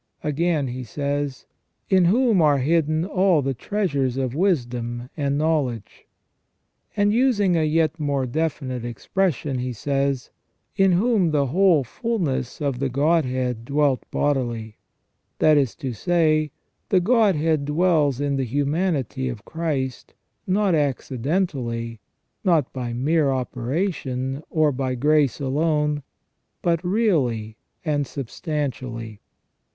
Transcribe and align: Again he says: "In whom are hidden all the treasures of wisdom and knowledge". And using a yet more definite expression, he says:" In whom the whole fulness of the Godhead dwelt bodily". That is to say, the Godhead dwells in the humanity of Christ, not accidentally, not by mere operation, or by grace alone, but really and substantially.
Again 0.23 0.65
he 0.69 0.83
says: 0.83 1.45
"In 1.87 2.05
whom 2.05 2.41
are 2.41 2.57
hidden 2.57 3.05
all 3.05 3.43
the 3.43 3.53
treasures 3.53 4.17
of 4.17 4.33
wisdom 4.33 5.11
and 5.15 5.37
knowledge". 5.37 6.07
And 6.97 7.13
using 7.13 7.55
a 7.55 7.63
yet 7.65 7.99
more 7.99 8.25
definite 8.25 8.83
expression, 8.83 9.59
he 9.59 9.73
says:" 9.73 10.31
In 10.85 10.93
whom 10.93 11.29
the 11.29 11.45
whole 11.45 11.83
fulness 11.83 12.61
of 12.61 12.79
the 12.79 12.89
Godhead 12.89 13.63
dwelt 13.63 14.01
bodily". 14.09 14.77
That 15.37 15.55
is 15.55 15.75
to 15.75 15.93
say, 15.93 16.49
the 16.89 16.99
Godhead 16.99 17.65
dwells 17.65 18.19
in 18.19 18.37
the 18.37 18.43
humanity 18.43 19.29
of 19.29 19.45
Christ, 19.45 20.15
not 20.47 20.73
accidentally, 20.73 21.99
not 22.43 22.73
by 22.73 22.91
mere 22.91 23.29
operation, 23.29 24.41
or 24.49 24.71
by 24.71 24.95
grace 24.95 25.39
alone, 25.39 26.01
but 26.63 26.83
really 26.83 27.55
and 27.85 28.07
substantially. 28.07 29.21